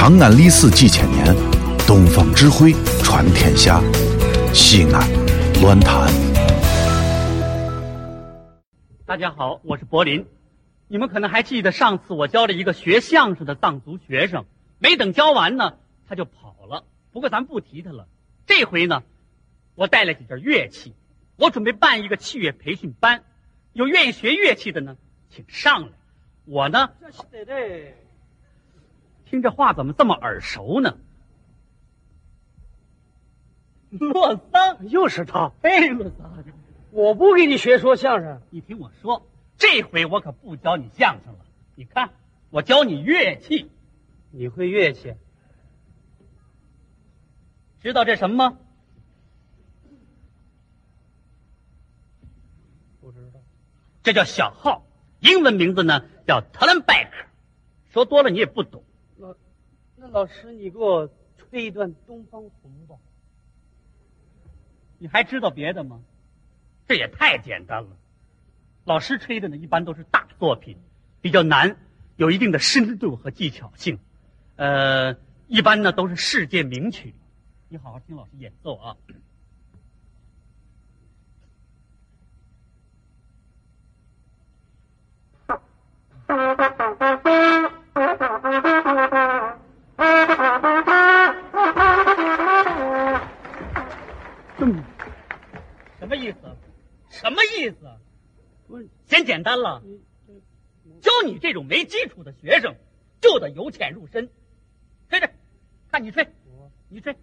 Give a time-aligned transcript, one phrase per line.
[0.00, 1.26] 长安历史几千年，
[1.86, 2.72] 东方智慧
[3.04, 3.82] 传天下。
[4.54, 5.06] 西安，
[5.60, 6.10] 乱谈。
[9.04, 10.24] 大家好，我是柏林。
[10.88, 14.46] 你们可能还记得上次我教了一个学相声的藏族学生，
[14.78, 15.74] 没等教完呢，
[16.08, 16.84] 他就跑了。
[17.12, 18.08] 不过咱不提他了。
[18.46, 19.02] 这回呢，
[19.74, 20.94] 我带了几件乐器，
[21.36, 23.22] 我准备办一个器乐培训班，
[23.74, 24.96] 有愿意学乐器的呢，
[25.28, 25.88] 请上来。
[26.46, 26.88] 我呢，
[29.30, 30.98] 听这话怎么这么耳熟呢？
[33.90, 35.52] 洛桑，又是他！
[35.62, 36.44] 哎，洛桑，
[36.90, 39.24] 我不给你学说相声，你听我说，
[39.56, 41.38] 这回我可不教你相声了。
[41.76, 42.10] 你看，
[42.50, 43.70] 我教你乐器，
[44.32, 45.14] 你会乐器？
[47.80, 48.58] 知道这什么吗？
[53.00, 53.40] 不知道。
[54.02, 54.84] 这叫小号，
[55.20, 57.26] 英文名字呢叫 t u l e n b a c k
[57.92, 58.82] 说多了你也不懂。
[60.00, 62.96] 那老师，你给我吹一段《东方红》吧。
[64.98, 66.00] 你还知道别的吗？
[66.88, 67.90] 这也太简单了。
[68.84, 70.78] 老师吹的呢，一般都是大作品，
[71.20, 71.76] 比较难，
[72.16, 73.98] 有一定的深度和技巧性。
[74.56, 75.16] 呃，
[75.48, 77.14] 一般呢都是世界名曲。
[77.68, 78.96] 你好好听老师演奏啊。
[94.62, 94.84] 嗯，
[95.98, 96.38] 什么意思？
[97.08, 97.76] 什么意思？
[98.68, 99.82] 不是，嫌简单了？
[101.00, 102.76] 教你这种没基础的学生，
[103.20, 104.30] 就得由浅入深。
[105.08, 105.30] 吹吹，
[105.90, 106.28] 看你吹，
[106.88, 107.16] 你吹。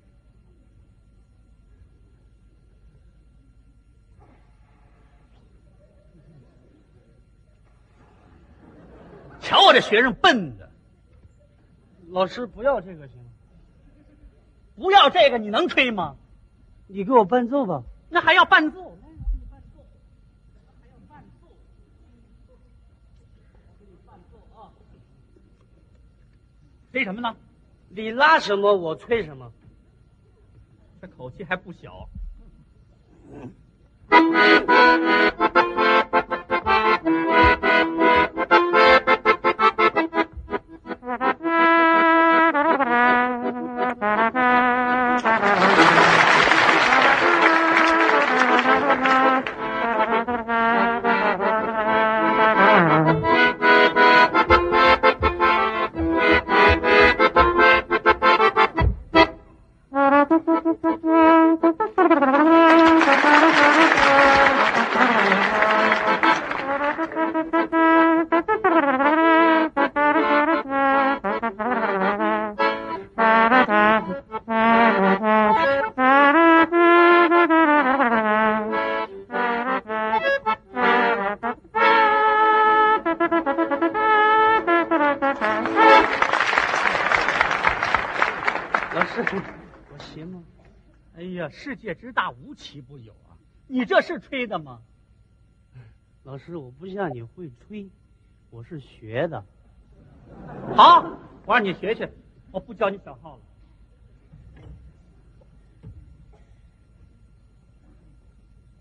[9.39, 10.71] 瞧我这学生笨的，
[12.09, 13.29] 老师不要这个行吗？
[14.75, 16.17] 不要这个你能吹吗？
[16.87, 17.83] 你给我伴奏吧。
[18.09, 18.79] 那还要伴奏？
[18.79, 19.85] 来，我给你伴奏。
[20.79, 21.47] 还要伴奏？
[23.79, 24.71] 给你伴奏啊！
[26.91, 27.35] 吹什么呢？
[27.89, 29.51] 你拉什么我吹什么。
[31.01, 32.09] 这口气还不小。
[34.09, 34.19] 老
[89.19, 90.43] 我行吗？
[91.15, 93.33] 哎呀，世界之大，无奇不有啊！
[93.65, 94.83] 你这是吹的吗？
[96.21, 97.89] 老师，我不像你会吹，
[98.51, 99.43] 我是学的。
[100.75, 101.17] 好，
[101.47, 102.13] 我让你学学，
[102.51, 103.41] 我不教你小号了。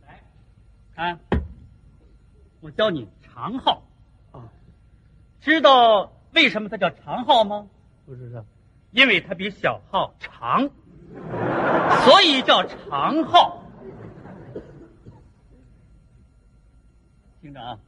[0.07, 0.23] 来，
[0.95, 1.19] 看，
[2.61, 3.83] 我教你长号
[4.33, 4.53] 啊，
[5.41, 7.71] 知道为什么它叫长号吗？
[8.05, 8.45] 不知道。
[8.91, 10.71] 因为它比小号长，
[12.05, 13.63] 所以叫长号。
[17.41, 17.79] 听着啊。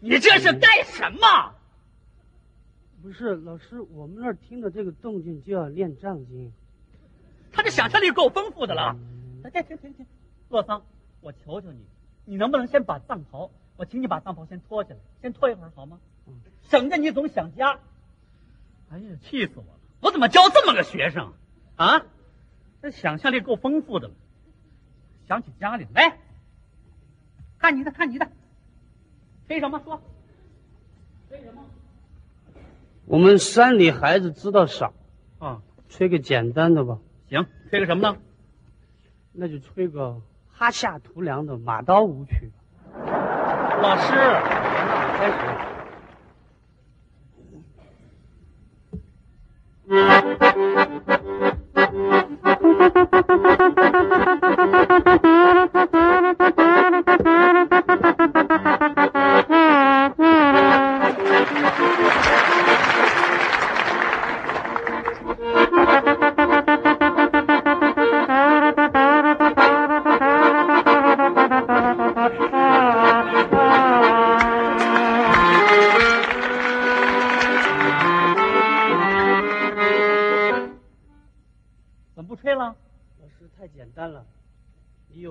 [0.00, 1.54] 你这是干什么？
[3.02, 6.52] 不是老师，我们那儿听着这个动静就要练藏经。
[7.52, 8.96] 他这想象力够丰富的了。
[9.42, 10.06] 来，停停停停，
[10.48, 10.82] 洛桑，
[11.20, 11.86] 我求求你，
[12.24, 15.98] 你能不能先把藏袍，我请你把藏袍先脱下来，先脱一会儿好吗？
[16.62, 17.78] 省得你总想家。
[18.94, 19.80] 哎呀，气死我了！
[20.00, 21.32] 我怎么教这么个学生
[21.74, 22.06] 啊？
[22.80, 24.14] 这想象力够丰富的了，
[25.26, 26.16] 想起家里来。
[27.58, 28.28] 看你的，看你的，
[29.48, 30.00] 吹什么说？
[31.28, 31.64] 吹什么？
[33.06, 34.94] 我们山里孩子知道少，
[35.40, 38.18] 啊，吹个简单的吧，行，吹个什么呢？
[39.32, 42.52] 那就吹个哈夏图良的马刀舞曲。
[42.94, 45.73] 老师，开始。
[49.86, 49.96] 怎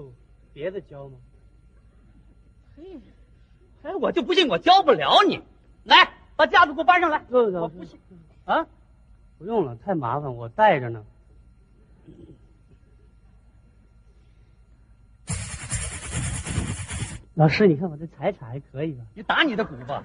[0.03, 0.13] 有
[0.53, 1.17] 别的教吗？
[2.75, 2.99] 嘿，
[3.83, 5.41] 哎，我就不信我教不了你。
[5.83, 7.23] 来，把架子给我搬上来。
[7.29, 7.99] 我不信
[8.45, 8.65] 啊！
[9.37, 11.05] 不用了，太麻烦，我带着呢。
[17.35, 19.03] 老师，你看我这踩踩还可以吧？
[19.13, 20.03] 你打你的鼓吧。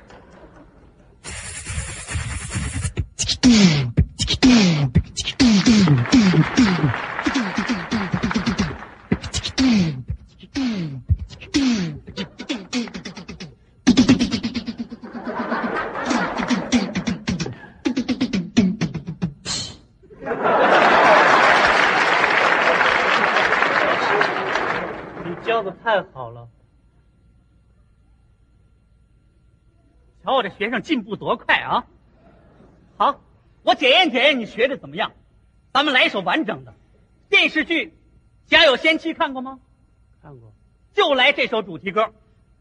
[30.28, 31.86] 瞧我这学生进步多快啊！
[32.98, 33.18] 好，
[33.62, 35.12] 我检验检验你学的怎么样。
[35.72, 36.74] 咱们来一首完整的
[37.30, 37.86] 电视剧
[38.44, 39.58] 《家有仙妻》，看过吗？
[40.20, 40.52] 看过。
[40.92, 42.12] 就来这首主题歌，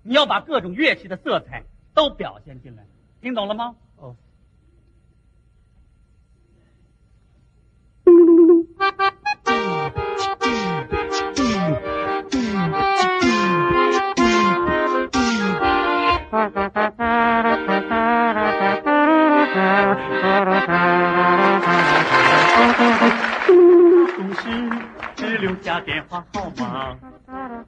[0.01, 2.85] 你要把各种乐器的色彩都表现进来，
[3.21, 3.75] 听懂了吗？
[3.97, 4.15] 哦，
[24.15, 24.69] 总是
[25.15, 26.95] 只留下电话号码，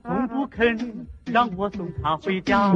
[0.04, 2.74] 从不肯让我送她回家。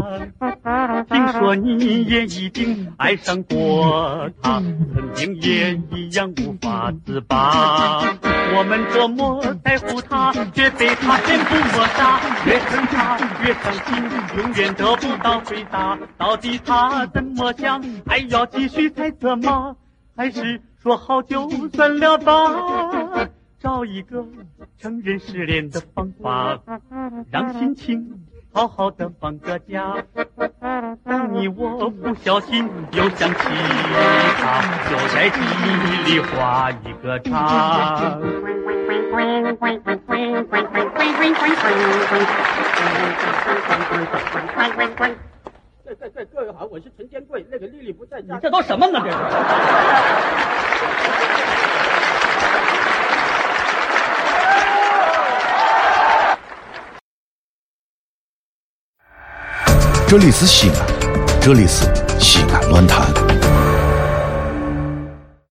[1.10, 8.02] 听说你也已经爱上过他，曾经也一样无法自拔。
[8.56, 12.20] 我们多么在乎他，却被他全部抹杀。
[12.46, 14.04] 越恨他越伤心，
[14.38, 15.98] 永远得不到回答。
[16.18, 17.84] 到底他怎么想？
[18.06, 19.76] 还要继续猜测吗？
[20.16, 23.30] 还是说好就算了吧？
[23.60, 24.26] 找一个
[24.78, 26.60] 承认失恋的方法，
[27.32, 29.96] 让心情好好的放个假。
[31.04, 33.36] 当你我不小心又想起
[34.38, 38.20] 他，就在记忆里画一个叉。
[45.84, 49.00] 对对对，各位好，我是陈天贵，那个丽丽不在你这都什么呢？
[49.04, 49.18] 这是。
[60.16, 61.86] 这里是西安，这里是
[62.20, 63.23] 西安论坛。